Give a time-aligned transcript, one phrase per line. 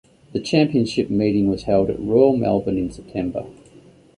[0.33, 3.45] The championship meeting was held at Royal Melbourne in September.